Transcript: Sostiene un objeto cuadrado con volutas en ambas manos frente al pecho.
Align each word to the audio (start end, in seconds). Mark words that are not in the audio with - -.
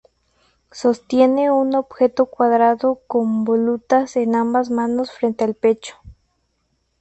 Sostiene 0.71 1.51
un 1.51 1.75
objeto 1.75 2.25
cuadrado 2.25 3.01
con 3.05 3.43
volutas 3.45 4.15
en 4.15 4.33
ambas 4.33 4.71
manos 4.71 5.11
frente 5.11 5.43
al 5.43 5.53
pecho. 5.53 5.93